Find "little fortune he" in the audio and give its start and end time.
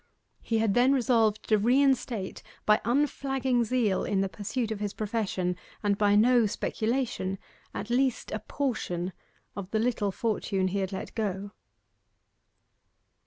9.77-10.79